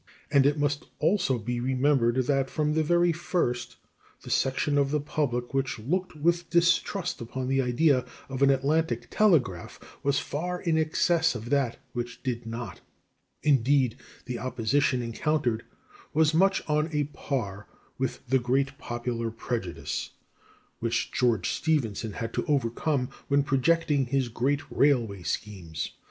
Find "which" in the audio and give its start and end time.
5.53-5.77, 11.93-12.23, 20.79-21.11